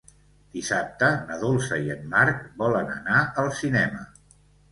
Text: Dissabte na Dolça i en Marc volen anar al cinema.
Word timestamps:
Dissabte 0.53 1.09
na 1.27 1.35
Dolça 1.43 1.77
i 1.83 1.93
en 1.97 2.09
Marc 2.15 2.41
volen 2.63 2.91
anar 2.97 3.21
al 3.43 3.53
cinema. 3.61 4.01